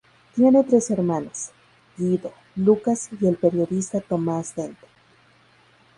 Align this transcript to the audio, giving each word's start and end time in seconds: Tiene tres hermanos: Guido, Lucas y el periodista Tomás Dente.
Tiene 0.33 0.63
tres 0.63 0.89
hermanos: 0.89 1.51
Guido, 1.95 2.33
Lucas 2.55 3.09
y 3.19 3.27
el 3.27 3.35
periodista 3.37 4.01
Tomás 4.01 4.55
Dente. 4.55 4.87